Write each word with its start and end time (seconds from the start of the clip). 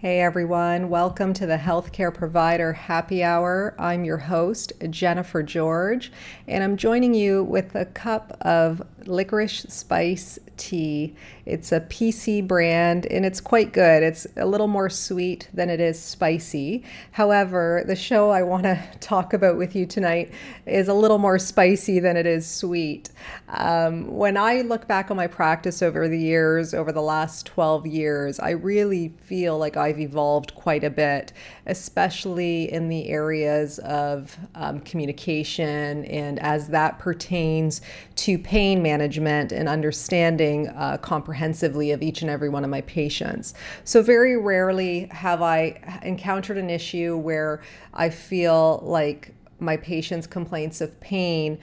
Hey 0.00 0.20
everyone, 0.20 0.90
welcome 0.90 1.32
to 1.32 1.44
the 1.44 1.56
Healthcare 1.56 2.14
Provider 2.14 2.72
Happy 2.72 3.24
Hour. 3.24 3.74
I'm 3.80 4.04
your 4.04 4.18
host, 4.18 4.72
Jennifer 4.90 5.42
George, 5.42 6.12
and 6.46 6.62
I'm 6.62 6.76
joining 6.76 7.14
you 7.14 7.42
with 7.42 7.74
a 7.74 7.84
cup 7.84 8.38
of 8.40 8.80
licorice 9.06 9.66
spice 9.68 10.38
tea. 10.58 11.14
It's 11.46 11.72
a 11.72 11.80
PC 11.80 12.46
brand 12.46 13.06
and 13.06 13.24
it's 13.24 13.40
quite 13.40 13.72
good. 13.72 14.02
It's 14.02 14.26
a 14.36 14.44
little 14.44 14.66
more 14.66 14.90
sweet 14.90 15.48
than 15.54 15.70
it 15.70 15.80
is 15.80 15.98
spicy. 15.98 16.84
However, 17.12 17.84
the 17.86 17.96
show 17.96 18.30
I 18.30 18.42
want 18.42 18.64
to 18.64 18.82
talk 19.00 19.32
about 19.32 19.56
with 19.56 19.74
you 19.74 19.86
tonight 19.86 20.32
is 20.66 20.88
a 20.88 20.94
little 20.94 21.18
more 21.18 21.38
spicy 21.38 22.00
than 22.00 22.16
it 22.16 22.26
is 22.26 22.46
sweet. 22.46 23.10
Um, 23.48 24.08
when 24.08 24.36
I 24.36 24.60
look 24.60 24.86
back 24.86 25.10
on 25.10 25.16
my 25.16 25.26
practice 25.26 25.82
over 25.82 26.08
the 26.08 26.18
years, 26.18 26.74
over 26.74 26.92
the 26.92 27.02
last 27.02 27.46
12 27.46 27.86
years, 27.86 28.38
I 28.38 28.50
really 28.50 29.14
feel 29.20 29.56
like 29.56 29.76
I've 29.76 30.00
evolved 30.00 30.54
quite 30.54 30.84
a 30.84 30.90
bit, 30.90 31.32
especially 31.66 32.70
in 32.70 32.88
the 32.88 33.08
areas 33.08 33.78
of 33.80 34.36
um, 34.54 34.80
communication 34.80 36.04
and 36.04 36.38
as 36.40 36.68
that 36.68 36.98
pertains 36.98 37.80
to 38.16 38.38
pain 38.38 38.82
management 38.82 39.52
and 39.52 39.68
understanding 39.68 40.47
uh, 40.56 40.96
comprehensively 40.98 41.90
of 41.90 42.02
each 42.02 42.22
and 42.22 42.30
every 42.30 42.48
one 42.48 42.64
of 42.64 42.70
my 42.70 42.80
patients. 42.82 43.54
So, 43.84 44.02
very 44.02 44.36
rarely 44.36 45.08
have 45.10 45.42
I 45.42 46.00
encountered 46.02 46.58
an 46.58 46.70
issue 46.70 47.16
where 47.16 47.60
I 47.92 48.10
feel 48.10 48.80
like 48.82 49.34
my 49.60 49.76
patients' 49.76 50.26
complaints 50.26 50.80
of 50.80 50.98
pain 51.00 51.58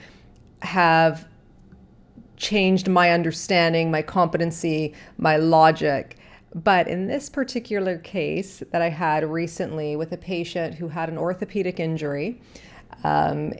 have 0.62 1.26
changed 2.36 2.88
my 2.88 3.10
understanding, 3.10 3.90
my 3.90 4.02
competency, 4.02 4.94
my 5.18 5.36
logic. 5.36 6.18
But 6.54 6.88
in 6.88 7.06
this 7.06 7.28
particular 7.28 7.98
case 7.98 8.62
that 8.72 8.80
I 8.80 8.88
had 8.88 9.24
recently 9.24 9.96
with 9.96 10.12
a 10.12 10.16
patient 10.16 10.76
who 10.76 10.88
had 10.88 11.08
an 11.08 11.18
orthopedic 11.18 11.80
injury, 11.80 12.40
um, 13.04 13.52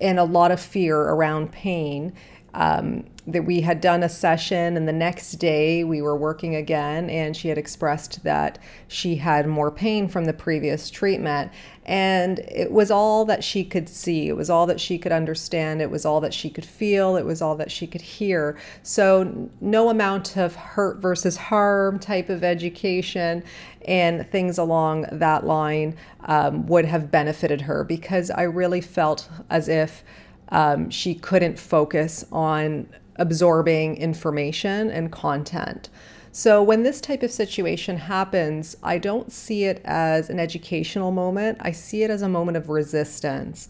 and 0.00 0.18
a 0.18 0.24
lot 0.24 0.50
of 0.50 0.60
fear 0.60 0.98
around 0.98 1.52
pain. 1.52 2.12
Um, 2.56 3.04
that 3.26 3.44
we 3.44 3.62
had 3.62 3.80
done 3.80 4.02
a 4.02 4.08
session 4.08 4.76
and 4.76 4.86
the 4.86 4.92
next 4.92 5.32
day 5.32 5.82
we 5.82 6.00
were 6.00 6.16
working 6.16 6.54
again 6.54 7.10
and 7.10 7.36
she 7.36 7.48
had 7.48 7.58
expressed 7.58 8.22
that 8.22 8.58
she 8.86 9.16
had 9.16 9.48
more 9.48 9.70
pain 9.70 10.06
from 10.06 10.26
the 10.26 10.32
previous 10.32 10.90
treatment. 10.90 11.50
And 11.84 12.38
it 12.38 12.70
was 12.70 12.90
all 12.90 13.24
that 13.24 13.42
she 13.42 13.64
could 13.64 13.88
see. 13.88 14.28
It 14.28 14.36
was 14.36 14.48
all 14.48 14.66
that 14.66 14.80
she 14.80 14.96
could 14.98 15.12
understand. 15.12 15.82
It 15.82 15.90
was 15.90 16.04
all 16.04 16.20
that 16.20 16.34
she 16.34 16.50
could 16.50 16.64
feel. 16.64 17.16
It 17.16 17.24
was 17.24 17.42
all 17.42 17.56
that 17.56 17.70
she 17.70 17.86
could 17.86 18.00
hear. 18.00 18.56
So 18.82 19.50
no 19.60 19.88
amount 19.88 20.36
of 20.36 20.54
hurt 20.54 20.98
versus 20.98 21.36
harm 21.36 21.98
type 21.98 22.28
of 22.28 22.44
education 22.44 23.42
and 23.86 24.28
things 24.28 24.58
along 24.58 25.06
that 25.12 25.44
line 25.44 25.96
um, 26.24 26.66
would 26.66 26.84
have 26.84 27.10
benefited 27.10 27.62
her 27.62 27.84
because 27.84 28.32
i 28.32 28.42
really 28.42 28.80
felt 28.80 29.28
as 29.48 29.68
if 29.68 30.02
um, 30.48 30.90
she 30.90 31.14
couldn't 31.14 31.58
focus 31.58 32.24
on 32.30 32.88
absorbing 33.16 33.96
information 33.96 34.90
and 34.90 35.10
content. 35.10 35.88
So, 36.32 36.62
when 36.62 36.82
this 36.82 37.00
type 37.00 37.22
of 37.22 37.30
situation 37.30 37.96
happens, 37.96 38.76
I 38.82 38.98
don't 38.98 39.32
see 39.32 39.64
it 39.64 39.80
as 39.84 40.28
an 40.28 40.38
educational 40.38 41.10
moment. 41.10 41.58
I 41.62 41.72
see 41.72 42.02
it 42.02 42.10
as 42.10 42.20
a 42.20 42.28
moment 42.28 42.58
of 42.58 42.68
resistance. 42.68 43.68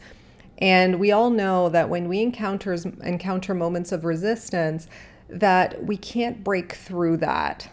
And 0.59 0.99
we 0.99 1.13
all 1.13 1.31
know 1.31 1.69
that 1.69 1.89
when 1.89 2.09
we 2.09 2.21
encounters, 2.23 2.85
encounter 2.85 3.55
moments 3.55 3.93
of 3.93 4.05
resistance, 4.05 4.89
that 5.29 5.85
we 5.85 5.97
can't 5.97 6.43
break 6.43 6.73
through 6.73 7.19
that 7.19 7.69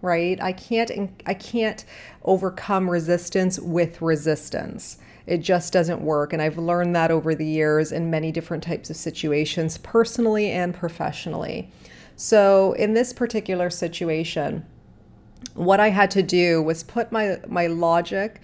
right 0.00 0.40
i 0.40 0.52
can't 0.52 0.90
i 1.26 1.34
can't 1.34 1.84
overcome 2.24 2.90
resistance 2.90 3.58
with 3.58 4.00
resistance 4.00 4.98
it 5.28 5.38
just 5.38 5.72
doesn't 5.72 6.00
work. 6.00 6.32
And 6.32 6.40
I've 6.40 6.56
learned 6.56 6.96
that 6.96 7.10
over 7.10 7.34
the 7.34 7.46
years 7.46 7.92
in 7.92 8.10
many 8.10 8.32
different 8.32 8.62
types 8.62 8.88
of 8.88 8.96
situations, 8.96 9.78
personally 9.78 10.50
and 10.50 10.74
professionally. 10.74 11.70
So, 12.16 12.72
in 12.72 12.94
this 12.94 13.12
particular 13.12 13.70
situation, 13.70 14.66
what 15.54 15.80
I 15.80 15.90
had 15.90 16.10
to 16.12 16.22
do 16.22 16.62
was 16.62 16.82
put 16.82 17.12
my, 17.12 17.38
my 17.46 17.66
logic 17.66 18.40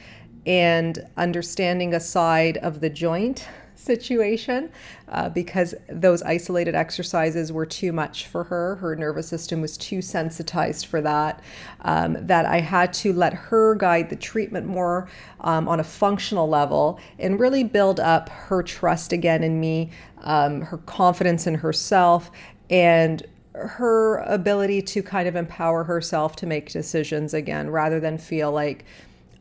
and 0.47 1.06
understanding 1.17 1.94
aside 1.94 2.58
of 2.58 2.81
the 2.81 2.91
joint 2.91 3.49
situation 3.75 4.71
uh, 5.09 5.29
because 5.29 5.75
those 5.88 6.23
isolated 6.23 6.75
exercises 6.75 7.53
were 7.53 7.67
too 7.67 7.93
much 7.93 8.26
for 8.26 8.44
her. 8.44 8.76
Her 8.76 8.97
nervous 8.97 9.29
system 9.29 9.61
was 9.61 9.76
too 9.76 10.00
sensitized 10.00 10.87
for 10.87 11.00
that. 11.00 11.43
Um, 11.82 12.17
that 12.26 12.47
I 12.47 12.61
had 12.61 12.93
to 12.94 13.12
let 13.12 13.35
her 13.35 13.75
guide 13.75 14.11
the 14.11 14.17
treatment 14.17 14.67
more 14.67 15.09
um, 15.41 15.69
on 15.69 15.81
a 15.81 15.85
functional 15.85 16.49
level 16.49 16.99
and 17.19 17.38
really 17.38 17.65
build 17.65 18.00
up 18.00 18.29
her 18.29 18.62
trust 18.62 19.12
again 19.12 19.43
in 19.43 19.61
me, 19.61 19.91
um, 20.23 20.62
her 20.62 20.79
confidence 20.79 21.47
in 21.47 21.56
herself, 21.56 22.31
and 22.70 23.27
her 23.55 24.19
ability 24.19 24.82
to 24.82 25.03
kind 25.03 25.29
of 25.29 25.37
empower 25.37 25.85
herself 25.85 26.35
to 26.37 26.47
make 26.47 26.70
decisions 26.70 27.32
again 27.32 27.70
rather 27.70 28.00
than 28.00 28.19
feel 28.19 28.50
like 28.50 28.85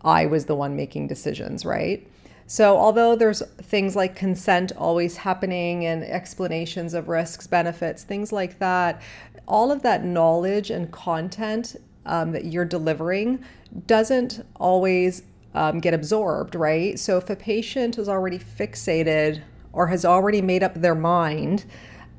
I 0.04 0.26
was 0.26 0.46
the 0.46 0.56
one 0.56 0.76
making 0.76 1.08
decisions, 1.08 1.66
right? 1.66 2.08
So, 2.46 2.78
although 2.78 3.16
there's 3.16 3.42
things 3.62 3.96
like 3.96 4.16
consent 4.16 4.72
always 4.78 5.18
happening 5.18 5.86
and 5.86 6.04
explanations 6.04 6.94
of 6.94 7.08
risks, 7.08 7.48
benefits, 7.48 8.04
things 8.04 8.32
like 8.32 8.60
that, 8.60 9.02
all 9.48 9.72
of 9.72 9.82
that 9.84 10.04
knowledge 10.04 10.70
and 10.70 10.92
content 10.92 11.76
um, 12.06 12.32
that 12.32 12.46
you're 12.46 12.66
delivering 12.66 13.44
doesn't 13.88 14.46
always 14.58 15.24
um, 15.54 15.80
get 15.80 15.94
absorbed, 15.94 16.56
right? 16.56 17.00
So 17.00 17.18
if 17.18 17.30
a 17.30 17.36
patient 17.36 17.98
is 17.98 18.10
already 18.10 18.40
fixated 18.40 19.42
or 19.72 19.88
has 19.88 20.06
already 20.06 20.42
made 20.42 20.64
up 20.64 20.76
their 20.76 20.96
mind, 20.96 21.66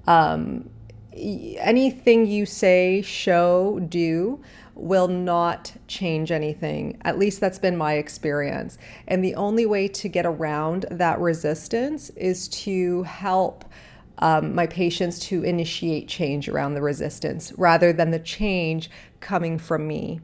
um, 0.06 0.68
anything 1.12 2.26
you 2.26 2.46
say, 2.46 3.02
show, 3.02 3.78
do 3.88 4.40
will 4.74 5.08
not 5.08 5.72
change 5.86 6.32
anything. 6.32 6.98
At 7.02 7.18
least 7.18 7.40
that's 7.40 7.58
been 7.58 7.76
my 7.76 7.94
experience. 7.94 8.76
And 9.06 9.24
the 9.24 9.34
only 9.34 9.66
way 9.66 9.88
to 9.88 10.08
get 10.08 10.26
around 10.26 10.86
that 10.90 11.20
resistance 11.20 12.10
is 12.10 12.48
to 12.48 13.04
help 13.04 13.64
um, 14.18 14.54
my 14.54 14.66
patients 14.66 15.18
to 15.20 15.42
initiate 15.42 16.08
change 16.08 16.48
around 16.48 16.74
the 16.74 16.82
resistance 16.82 17.52
rather 17.56 17.92
than 17.92 18.10
the 18.10 18.18
change 18.18 18.90
coming 19.20 19.58
from 19.58 19.86
me. 19.86 20.20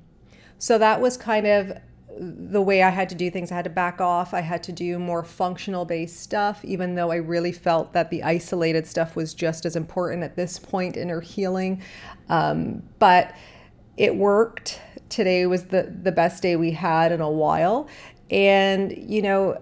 So 0.58 0.78
that 0.78 1.00
was 1.00 1.16
kind 1.16 1.46
of 1.46 1.72
the 2.18 2.60
way 2.60 2.82
I 2.82 2.90
had 2.90 3.08
to 3.10 3.14
do 3.14 3.30
things. 3.30 3.50
I 3.50 3.56
had 3.56 3.64
to 3.64 3.70
back 3.70 4.00
off. 4.00 4.34
I 4.34 4.40
had 4.40 4.62
to 4.64 4.72
do 4.72 4.98
more 4.98 5.24
functional 5.24 5.84
based 5.84 6.20
stuff, 6.20 6.64
even 6.64 6.94
though 6.94 7.10
I 7.10 7.16
really 7.16 7.52
felt 7.52 7.92
that 7.92 8.10
the 8.10 8.22
isolated 8.22 8.86
stuff 8.86 9.16
was 9.16 9.32
just 9.32 9.64
as 9.64 9.74
important 9.74 10.22
at 10.22 10.36
this 10.36 10.58
point 10.58 10.96
in 10.96 11.08
her 11.08 11.20
healing. 11.20 11.82
Um, 12.28 12.82
but 12.98 13.34
it 14.00 14.16
worked. 14.16 14.80
Today 15.10 15.44
was 15.44 15.64
the, 15.64 15.82
the 15.82 16.10
best 16.10 16.42
day 16.42 16.56
we 16.56 16.70
had 16.70 17.12
in 17.12 17.20
a 17.20 17.30
while. 17.30 17.86
And, 18.30 18.96
you 18.96 19.20
know, 19.20 19.60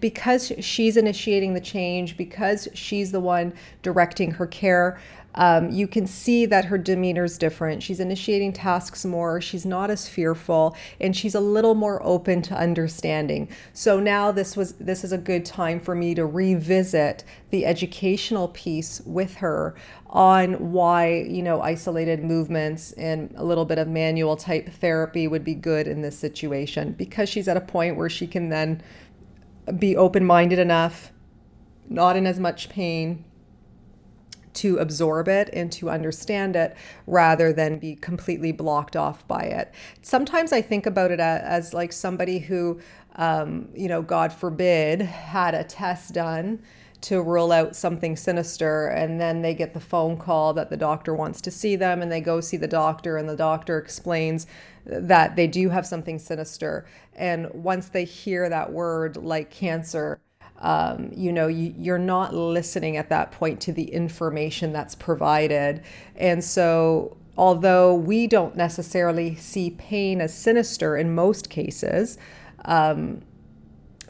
because 0.00 0.52
she's 0.60 0.96
initiating 0.96 1.54
the 1.54 1.60
change, 1.60 2.16
because 2.16 2.68
she's 2.74 3.12
the 3.12 3.20
one 3.20 3.52
directing 3.82 4.32
her 4.32 4.46
care, 4.46 4.98
um, 5.34 5.70
you 5.70 5.86
can 5.86 6.06
see 6.06 6.46
that 6.46 6.64
her 6.64 6.76
demeanor 6.78 7.24
is 7.24 7.38
different. 7.38 7.82
She's 7.82 8.00
initiating 8.00 8.54
tasks 8.54 9.04
more, 9.04 9.40
she's 9.40 9.64
not 9.64 9.88
as 9.90 10.08
fearful, 10.08 10.76
and 11.00 11.16
she's 11.16 11.34
a 11.34 11.40
little 11.40 11.76
more 11.76 12.04
open 12.04 12.42
to 12.42 12.54
understanding. 12.54 13.48
So 13.72 14.00
now 14.00 14.32
this 14.32 14.56
was 14.56 14.72
this 14.74 15.04
is 15.04 15.12
a 15.12 15.18
good 15.18 15.44
time 15.44 15.78
for 15.78 15.94
me 15.94 16.14
to 16.16 16.26
revisit 16.26 17.24
the 17.50 17.66
educational 17.66 18.48
piece 18.48 19.00
with 19.04 19.36
her 19.36 19.76
on 20.10 20.72
why 20.72 21.20
you 21.20 21.42
know 21.42 21.60
isolated 21.60 22.24
movements 22.24 22.92
and 22.92 23.32
a 23.36 23.44
little 23.44 23.66
bit 23.66 23.78
of 23.78 23.86
manual 23.86 24.36
type 24.36 24.68
therapy 24.70 25.28
would 25.28 25.44
be 25.44 25.54
good 25.54 25.86
in 25.86 26.02
this 26.02 26.18
situation 26.18 26.92
because 26.92 27.28
she's 27.28 27.46
at 27.46 27.56
a 27.56 27.60
point 27.60 27.96
where 27.96 28.08
she 28.08 28.26
can 28.26 28.48
then 28.48 28.82
be 29.76 29.96
open 29.96 30.24
minded 30.24 30.58
enough, 30.58 31.12
not 31.88 32.16
in 32.16 32.26
as 32.26 32.38
much 32.38 32.68
pain, 32.68 33.24
to 34.54 34.78
absorb 34.78 35.28
it 35.28 35.48
and 35.52 35.70
to 35.70 35.88
understand 35.88 36.56
it 36.56 36.76
rather 37.06 37.52
than 37.52 37.78
be 37.78 37.94
completely 37.94 38.50
blocked 38.50 38.96
off 38.96 39.26
by 39.28 39.42
it. 39.42 39.72
Sometimes 40.02 40.52
I 40.52 40.62
think 40.62 40.84
about 40.84 41.12
it 41.12 41.20
as, 41.20 41.72
like 41.72 41.92
somebody 41.92 42.40
who, 42.40 42.80
um, 43.16 43.68
you 43.74 43.88
know, 43.88 44.02
God 44.02 44.32
forbid, 44.32 45.02
had 45.02 45.54
a 45.54 45.62
test 45.62 46.14
done 46.14 46.60
to 47.00 47.22
rule 47.22 47.52
out 47.52 47.76
something 47.76 48.16
sinister 48.16 48.88
and 48.88 49.20
then 49.20 49.42
they 49.42 49.54
get 49.54 49.72
the 49.72 49.80
phone 49.80 50.16
call 50.16 50.52
that 50.52 50.68
the 50.70 50.76
doctor 50.76 51.14
wants 51.14 51.40
to 51.40 51.50
see 51.50 51.76
them 51.76 52.02
and 52.02 52.10
they 52.10 52.20
go 52.20 52.40
see 52.40 52.56
the 52.56 52.66
doctor 52.68 53.16
and 53.16 53.28
the 53.28 53.36
doctor 53.36 53.78
explains 53.78 54.46
that 54.84 55.36
they 55.36 55.46
do 55.46 55.68
have 55.68 55.86
something 55.86 56.18
sinister. 56.18 56.86
And 57.14 57.50
once 57.52 57.88
they 57.88 58.04
hear 58.04 58.48
that 58.48 58.72
word 58.72 59.16
like 59.16 59.50
cancer 59.50 60.20
um, 60.60 61.10
you 61.14 61.32
know 61.32 61.46
you, 61.46 61.72
you're 61.78 61.98
not 61.98 62.34
listening 62.34 62.96
at 62.96 63.08
that 63.10 63.30
point 63.30 63.60
to 63.60 63.72
the 63.72 63.84
information 63.92 64.72
that's 64.72 64.94
provided. 64.96 65.82
And 66.16 66.42
so 66.42 67.16
although 67.36 67.94
we 67.94 68.26
don't 68.26 68.56
necessarily 68.56 69.36
see 69.36 69.70
pain 69.70 70.20
as 70.20 70.34
sinister 70.34 70.96
in 70.96 71.14
most 71.14 71.48
cases 71.48 72.18
um, 72.64 73.22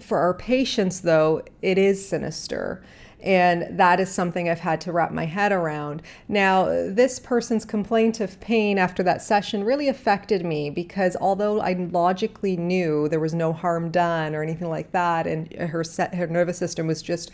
for 0.09 0.19
our 0.19 0.35
patients 0.35 1.01
though 1.01 1.43
it 1.63 1.79
is 1.79 2.09
sinister 2.09 2.83
and 3.21 3.79
that 3.79 3.99
is 3.99 4.11
something 4.11 4.49
I've 4.49 4.61
had 4.61 4.81
to 4.83 4.93
wrap 4.93 5.11
my 5.11 5.25
head 5.25 5.51
around. 5.51 6.03
Now, 6.29 6.67
this 6.67 7.19
person's 7.19 7.65
complaint 7.65 8.21
of 8.21 8.39
pain 8.41 8.79
after 8.79 9.03
that 9.03 9.23
session 9.23 9.65
really 9.65 9.89
affected 9.89 10.45
me 10.45 10.71
because 10.71 11.17
although 11.21 11.61
I 11.61 11.73
logically 11.73 12.57
knew 12.57 13.09
there 13.09 13.19
was 13.19 13.35
no 13.35 13.53
harm 13.53 13.91
done 13.91 14.35
or 14.35 14.43
anything 14.43 14.69
like 14.69 14.93
that, 14.93 15.27
and 15.27 15.53
her, 15.55 15.83
set, 15.83 16.15
her 16.15 16.29
nervous 16.29 16.59
system 16.59 16.87
was 16.87 17.03
just 17.03 17.33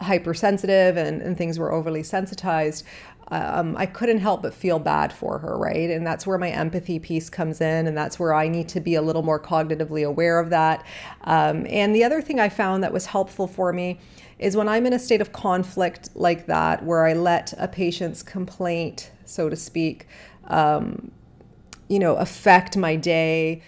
hypersensitive 0.00 0.96
and, 0.96 1.22
and 1.22 1.36
things 1.36 1.58
were 1.58 1.72
overly 1.72 2.02
sensitized, 2.02 2.84
um, 3.30 3.76
I 3.76 3.86
couldn't 3.86 4.18
help 4.18 4.42
but 4.42 4.54
feel 4.54 4.78
bad 4.78 5.12
for 5.12 5.38
her, 5.38 5.58
right? 5.58 5.90
And 5.90 6.06
that's 6.06 6.26
where 6.26 6.38
my 6.38 6.50
empathy 6.50 6.98
piece 6.98 7.28
comes 7.28 7.60
in, 7.60 7.86
and 7.86 7.96
that's 7.96 8.18
where 8.18 8.32
I 8.32 8.48
need 8.48 8.68
to 8.70 8.80
be 8.80 8.94
a 8.94 9.02
little 9.02 9.22
more 9.22 9.38
cognitively 9.38 10.06
aware 10.06 10.38
of 10.38 10.50
that. 10.50 10.84
Um, 11.24 11.66
and 11.68 11.94
the 11.94 12.04
other 12.04 12.22
thing 12.22 12.40
I 12.40 12.48
found 12.48 12.82
that 12.84 12.92
was 12.92 13.06
helpful 13.06 13.46
for 13.46 13.72
me 13.72 13.98
is 14.38 14.56
when 14.56 14.68
I'm 14.68 14.86
in 14.86 14.92
a 14.92 14.98
state 14.98 15.20
of 15.20 15.32
conflict 15.32 16.10
like 16.14 16.46
that, 16.46 16.84
where 16.84 17.04
I 17.04 17.12
let 17.12 17.52
a 17.58 17.68
patient's 17.68 18.22
complaint, 18.22 19.10
so 19.24 19.50
to 19.50 19.56
speak, 19.56 20.06
um, 20.46 21.10
you 21.88 21.98
know, 21.98 22.16
affect 22.16 22.76
my 22.76 22.96
day. 22.96 23.62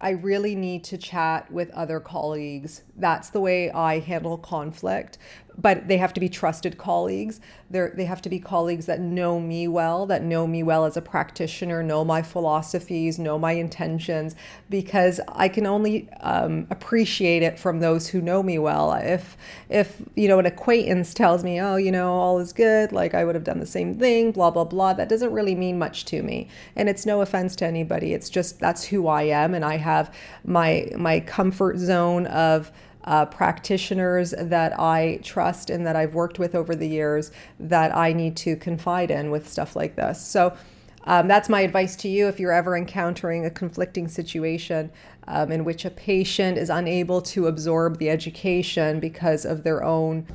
I 0.00 0.10
really 0.10 0.54
need 0.54 0.84
to 0.84 0.98
chat 0.98 1.50
with 1.52 1.70
other 1.70 2.00
colleagues. 2.00 2.82
That's 2.96 3.30
the 3.30 3.40
way 3.40 3.70
I 3.70 3.98
handle 3.98 4.38
conflict 4.38 5.18
but 5.60 5.88
they 5.88 5.98
have 5.98 6.12
to 6.14 6.20
be 6.20 6.28
trusted 6.28 6.78
colleagues. 6.78 7.40
they 7.68 7.88
they 7.94 8.04
have 8.04 8.22
to 8.22 8.28
be 8.28 8.38
colleagues 8.38 8.86
that 8.86 9.00
know 9.00 9.40
me 9.40 9.68
well, 9.68 10.06
that 10.06 10.22
know 10.22 10.46
me 10.46 10.62
well 10.62 10.84
as 10.84 10.96
a 10.96 11.02
practitioner, 11.02 11.82
know 11.82 12.04
my 12.04 12.22
philosophies, 12.22 13.18
know 13.18 13.38
my 13.38 13.52
intentions, 13.52 14.34
because 14.68 15.20
I 15.28 15.48
can 15.48 15.66
only 15.66 16.08
um, 16.20 16.66
appreciate 16.70 17.42
it 17.42 17.58
from 17.58 17.80
those 17.80 18.08
who 18.08 18.20
know 18.20 18.42
me 18.42 18.58
well. 18.58 18.92
If 18.92 19.36
if 19.68 20.02
you 20.14 20.28
know 20.28 20.38
an 20.38 20.46
acquaintance 20.46 21.12
tells 21.12 21.44
me, 21.44 21.60
oh, 21.60 21.76
you 21.76 21.92
know, 21.92 22.12
all 22.12 22.38
is 22.38 22.52
good, 22.52 22.92
like 22.92 23.14
I 23.14 23.24
would 23.24 23.34
have 23.34 23.44
done 23.44 23.60
the 23.60 23.66
same 23.66 23.98
thing, 23.98 24.32
blah 24.32 24.50
blah 24.50 24.64
blah, 24.64 24.94
that 24.94 25.08
doesn't 25.08 25.32
really 25.32 25.54
mean 25.54 25.78
much 25.78 26.04
to 26.06 26.22
me. 26.22 26.48
And 26.76 26.88
it's 26.88 27.04
no 27.04 27.20
offense 27.20 27.56
to 27.56 27.66
anybody. 27.66 28.14
It's 28.14 28.30
just 28.30 28.60
that's 28.60 28.84
who 28.84 29.08
I 29.08 29.24
am, 29.24 29.54
and 29.54 29.64
I 29.64 29.76
have 29.76 30.14
my 30.44 30.90
my 30.96 31.20
comfort 31.20 31.78
zone 31.78 32.26
of 32.26 32.72
uh, 33.04 33.26
practitioners 33.26 34.34
that 34.38 34.78
I 34.78 35.20
trust 35.22 35.70
and 35.70 35.86
that 35.86 35.96
I've 35.96 36.14
worked 36.14 36.38
with 36.38 36.54
over 36.54 36.74
the 36.74 36.88
years 36.88 37.30
that 37.58 37.96
I 37.96 38.12
need 38.12 38.36
to 38.38 38.56
confide 38.56 39.10
in 39.10 39.30
with 39.30 39.48
stuff 39.48 39.74
like 39.74 39.96
this. 39.96 40.20
So 40.20 40.56
um, 41.04 41.28
that's 41.28 41.48
my 41.48 41.62
advice 41.62 41.96
to 41.96 42.08
you 42.08 42.28
if 42.28 42.38
you're 42.38 42.52
ever 42.52 42.76
encountering 42.76 43.46
a 43.46 43.50
conflicting 43.50 44.06
situation 44.06 44.90
um, 45.26 45.50
in 45.50 45.64
which 45.64 45.84
a 45.84 45.90
patient 45.90 46.58
is 46.58 46.68
unable 46.68 47.22
to 47.22 47.46
absorb 47.46 47.98
the 47.98 48.10
education 48.10 49.00
because 49.00 49.44
of 49.44 49.62
their 49.62 49.82
own 49.82 50.26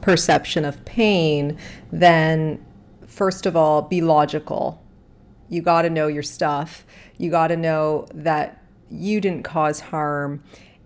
perception 0.00 0.64
of 0.64 0.84
pain, 0.84 1.56
then 1.92 2.64
first 3.06 3.46
of 3.46 3.56
all, 3.56 3.82
be 3.82 4.00
logical. 4.00 4.82
You 5.48 5.62
got 5.62 5.82
to 5.82 5.90
know 5.90 6.08
your 6.08 6.22
stuff. 6.22 6.84
You 7.16 7.30
got 7.30 7.48
to 7.48 7.56
know 7.56 8.06
that 8.12 8.62
you 8.90 9.20
didn't 9.20 9.44
cause 9.44 9.80
harm 9.80 10.42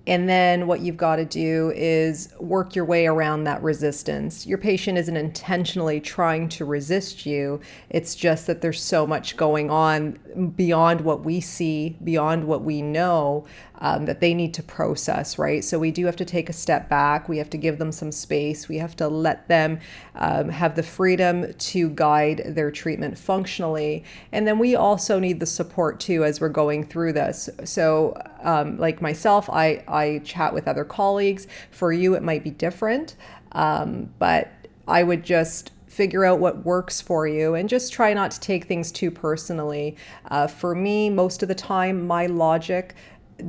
and 0.07 0.29
then 0.29 0.67
what 0.67 0.81
you've 0.81 0.97
got 0.97 1.17
to 1.17 1.25
do 1.25 1.73
is 1.77 2.33
work 2.41 2.75
your 2.75 2.85
way 2.85 3.07
around 3.07 3.45
that 3.45 3.63
resistance. 3.63 4.47
Your 4.47 4.59
patient 4.59 4.99
isn't 4.99 5.17
intentionally 5.17 6.01
trying 6.01 6.49
to 6.51 6.65
resist 6.65 7.25
you. 7.25 7.61
It's 7.89 8.17
just 8.17 8.49
that 8.49 8.63
there's 8.63 8.83
so 8.83 9.07
much 9.07 9.37
going 9.37 9.71
on 9.71 10.53
beyond 10.57 11.03
what 11.03 11.25
we 11.25 11.41
see, 11.41 11.97
beyond 12.03 12.45
what 12.45 12.63
we 12.63 12.83
know, 12.83 13.47
um, 13.83 14.07
that 14.07 14.21
they 14.21 14.33
need 14.33 14.55
to 14.55 14.63
process, 14.63 15.39
right? 15.39 15.63
So 15.65 15.79
we 15.79 15.91
do 15.91 16.07
have 16.07 16.15
to 16.17 16.25
take 16.25 16.49
a 16.49 16.53
step 16.53 16.89
back. 16.89 17.29
We 17.29 17.39
have 17.39 17.51
to 17.51 17.59
give 17.59 17.79
them 17.79 17.91
some 17.91 18.13
space. 18.13 18.69
We 18.69 18.79
have 18.79 18.95
to 18.97 19.09
let 19.09 19.49
them 19.49 19.81
um, 20.15 20.51
have 20.51 20.77
the 20.77 20.85
freedom 20.85 21.53
to 21.53 21.91
guide 21.91 22.43
their 22.47 22.71
treatment 22.71 23.19
functionally. 23.19 24.05
And 24.31 24.47
then 24.47 24.61
we 24.61 24.77
also 24.77 25.19
need 25.19 25.41
the 25.41 25.47
support 25.47 25.99
too 25.99 26.25
as 26.25 26.41
we're 26.41 26.49
going 26.49 26.85
through 26.85 27.15
this. 27.15 27.51
So, 27.65 28.17
um, 28.43 28.79
like 28.79 29.03
myself, 29.03 29.51
I, 29.51 29.83
I 29.89 30.21
chat 30.25 30.55
with 30.55 30.69
other 30.69 30.85
colleagues. 30.85 31.49
For 31.73 31.93
you, 31.93 32.15
it 32.15 32.23
might 32.23 32.45
be 32.45 32.51
different, 32.51 33.17
um, 33.51 34.15
but 34.21 34.53
I 34.87 35.03
would 35.03 35.25
just 35.25 35.73
figure 35.93 36.25
out 36.25 36.39
what 36.39 36.65
works 36.65 37.03
for 37.03 37.27
you 37.27 37.55
and 37.55 37.69
just 37.69 37.93
try 37.93 38.15
not 38.15 38.31
to 38.31 38.41
take 38.41 38.65
things 38.65 38.91
too 38.91 39.11
personally. 39.11 39.95
Uh, 40.31 40.47
for 40.47 40.75
me, 40.75 41.11
most 41.11 41.43
of 41.43 41.49
the 41.49 41.55
time, 41.55 42.07
my 42.07 42.25
logic 42.25 42.95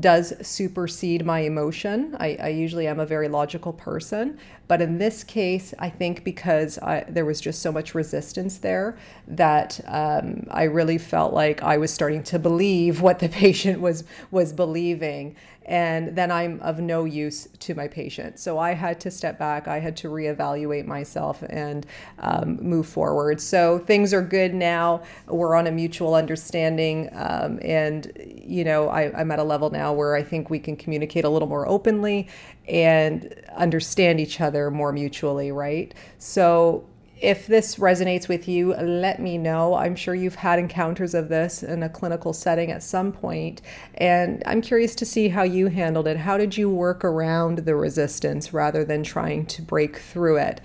does 0.02 0.34
supersede 0.46 1.26
my 1.26 1.40
emotion. 1.40 2.16
I, 2.20 2.38
I, 2.42 2.48
usually 2.50 2.88
am 2.88 3.00
a 3.00 3.06
very 3.06 3.28
logical 3.28 3.74
person, 3.74 4.40
but 4.68 4.82
in 4.82 4.98
this 4.98 5.24
case, 5.24 5.74
I 5.78 5.90
think 5.90 6.24
because 6.24 6.80
I, 6.80 7.06
there 7.08 7.26
was 7.26 7.40
just 7.40 7.62
so 7.62 7.72
much 7.72 7.94
resistance 7.94 8.58
there 8.58 8.98
that 9.28 9.80
um, 9.86 10.48
I 10.50 10.64
really 10.64 10.98
felt 10.98 11.34
like 11.34 11.62
I 11.62 11.78
was 11.78 11.94
starting 11.94 12.24
to 12.24 12.40
believe 12.40 13.02
what 13.02 13.20
the 13.20 13.30
patient 13.44 13.80
was 13.80 14.04
was 14.32 14.52
believing, 14.54 15.36
and 15.66 16.16
then 16.16 16.32
I'm 16.32 16.60
of 16.62 16.80
no 16.80 17.06
use 17.06 17.48
to 17.60 17.76
my 17.76 17.88
patient. 17.88 18.40
So 18.40 18.58
I 18.58 18.74
had 18.74 19.00
to 19.02 19.12
step 19.12 19.38
back. 19.38 19.68
I 19.68 19.80
had 19.80 19.96
to 19.98 20.10
reevaluate 20.10 20.86
myself 20.86 21.44
and 21.50 21.86
um, 22.20 22.58
move 22.62 22.88
forward. 22.88 23.40
So 23.40 23.80
things 23.80 24.14
are 24.14 24.22
good 24.22 24.54
now. 24.54 25.04
We're 25.28 25.56
on 25.56 25.68
a 25.68 25.72
mutual 25.72 26.16
understanding, 26.16 27.10
um, 27.14 27.60
and 27.62 28.12
you 28.44 28.64
know 28.64 28.90
I, 28.90 29.18
I'm 29.20 29.32
at 29.32 29.40
a 29.40 29.44
level 29.44 29.70
now 29.70 29.84
now 29.84 29.92
where 29.92 30.16
I 30.16 30.24
think 30.24 30.50
we 30.50 30.60
can 30.60 30.76
communicate 30.78 31.26
a 31.26 31.30
little 31.30 31.48
more 31.48 31.68
openly 31.68 32.28
and 32.68 33.34
understand 33.56 34.20
each 34.20 34.40
other 34.40 34.72
more 34.72 34.92
mutually, 34.92 35.52
right? 35.52 35.94
So 36.18 36.86
if 37.20 37.48
this 37.48 37.76
resonates 37.76 38.28
with 38.28 38.48
you, 38.48 38.74
let 38.74 39.22
me 39.22 39.38
know. 39.38 39.76
I'm 39.76 39.96
sure 39.96 40.14
you've 40.14 40.36
had 40.36 40.60
encounters 40.60 41.14
of 41.14 41.30
this 41.30 41.64
in 41.64 41.84
a 41.84 41.90
clinical 41.90 42.34
setting 42.34 42.72
at 42.72 42.84
some 42.84 43.12
point, 43.12 43.62
and 43.96 44.44
I'm 44.46 44.62
curious 44.62 44.96
to 44.96 45.06
see 45.06 45.30
how 45.30 45.44
you 45.44 45.68
handled 45.68 46.08
it. 46.08 46.18
How 46.18 46.38
did 46.38 46.58
you 46.58 46.70
work 46.70 47.06
around 47.06 47.60
the 47.60 47.76
resistance 47.76 48.54
rather 48.54 48.84
than 48.84 49.04
trying 49.04 49.46
to 49.48 49.62
break 49.62 49.98
through 49.98 50.38
it? 50.38 50.62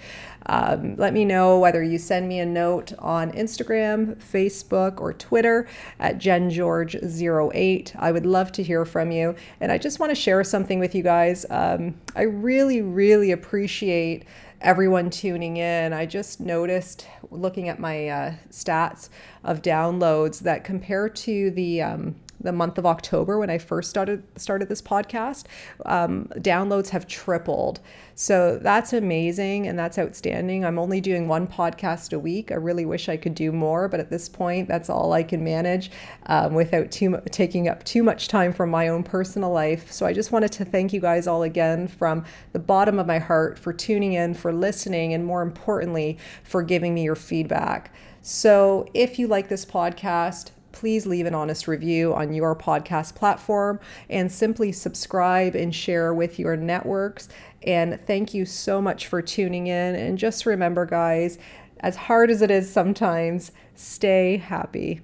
Um, 0.46 0.96
let 0.96 1.12
me 1.12 1.24
know 1.24 1.58
whether 1.58 1.82
you 1.82 1.98
send 1.98 2.26
me 2.26 2.40
a 2.40 2.46
note 2.46 2.92
on 2.98 3.32
Instagram, 3.32 4.16
Facebook, 4.16 5.00
or 5.00 5.12
Twitter 5.12 5.68
at 6.00 6.18
JenGeorge08. 6.18 7.96
I 7.98 8.12
would 8.12 8.24
love 8.24 8.52
to 8.52 8.62
hear 8.62 8.84
from 8.86 9.10
you. 9.10 9.34
And 9.60 9.70
I 9.70 9.78
just 9.78 10.00
want 10.00 10.10
to 10.10 10.16
share 10.16 10.42
something 10.44 10.78
with 10.78 10.94
you 10.94 11.02
guys. 11.02 11.44
Um, 11.50 11.96
I 12.16 12.22
really, 12.22 12.80
really 12.80 13.30
appreciate 13.30 14.24
everyone 14.60 15.10
tuning 15.10 15.56
in. 15.56 15.92
I 15.92 16.06
just 16.06 16.40
noticed 16.40 17.06
looking 17.30 17.68
at 17.68 17.78
my 17.78 18.08
uh, 18.08 18.34
stats 18.50 19.08
of 19.44 19.62
downloads 19.62 20.40
that 20.40 20.64
compared 20.64 21.14
to 21.16 21.50
the 21.50 21.82
um, 21.82 22.16
the 22.40 22.52
month 22.52 22.78
of 22.78 22.86
October 22.86 23.38
when 23.38 23.50
I 23.50 23.58
first 23.58 23.90
started 23.90 24.22
started 24.38 24.68
this 24.68 24.82
podcast, 24.82 25.44
um, 25.84 26.28
downloads 26.36 26.90
have 26.90 27.06
tripled. 27.06 27.80
So 28.14 28.58
that's 28.60 28.92
amazing 28.92 29.66
and 29.66 29.78
that's 29.78 29.98
outstanding. 29.98 30.64
I'm 30.64 30.78
only 30.78 31.00
doing 31.00 31.28
one 31.28 31.46
podcast 31.46 32.12
a 32.12 32.18
week. 32.18 32.50
I 32.50 32.56
really 32.56 32.84
wish 32.84 33.08
I 33.08 33.16
could 33.16 33.34
do 33.34 33.52
more, 33.52 33.88
but 33.88 34.00
at 34.00 34.10
this 34.10 34.28
point, 34.28 34.68
that's 34.68 34.90
all 34.90 35.12
I 35.12 35.22
can 35.22 35.44
manage 35.44 35.90
um, 36.26 36.54
without 36.54 36.90
too 36.90 37.20
taking 37.30 37.68
up 37.68 37.84
too 37.84 38.02
much 38.02 38.28
time 38.28 38.52
from 38.52 38.70
my 38.70 38.88
own 38.88 39.02
personal 39.02 39.50
life. 39.50 39.92
So 39.92 40.06
I 40.06 40.12
just 40.12 40.32
wanted 40.32 40.52
to 40.52 40.64
thank 40.64 40.92
you 40.92 41.00
guys 41.00 41.26
all 41.26 41.42
again 41.42 41.86
from 41.88 42.24
the 42.52 42.58
bottom 42.58 42.98
of 42.98 43.06
my 43.06 43.18
heart 43.18 43.58
for 43.58 43.72
tuning 43.72 44.12
in, 44.12 44.34
for 44.34 44.52
listening, 44.52 45.12
and 45.12 45.24
more 45.24 45.42
importantly, 45.42 46.18
for 46.42 46.62
giving 46.62 46.94
me 46.94 47.04
your 47.04 47.16
feedback. 47.16 47.92
So 48.20 48.86
if 48.94 49.18
you 49.18 49.28
like 49.28 49.48
this 49.48 49.64
podcast, 49.64 50.50
please 50.72 51.06
leave 51.06 51.26
an 51.26 51.34
honest 51.34 51.66
review 51.68 52.14
on 52.14 52.32
your 52.32 52.54
podcast 52.54 53.14
platform 53.14 53.80
and 54.08 54.30
simply 54.30 54.72
subscribe 54.72 55.54
and 55.54 55.74
share 55.74 56.12
with 56.14 56.38
your 56.38 56.56
networks. 56.56 57.28
And 57.62 58.00
thank 58.00 58.34
you 58.34 58.44
so 58.44 58.80
much 58.80 59.06
for 59.06 59.22
tuning 59.22 59.66
in. 59.66 59.94
And 59.94 60.18
just 60.18 60.46
remember, 60.46 60.86
guys, 60.86 61.38
as 61.80 61.96
hard 61.96 62.30
as 62.30 62.42
it 62.42 62.50
is 62.50 62.70
sometimes, 62.70 63.52
stay 63.74 64.36
happy. 64.36 65.00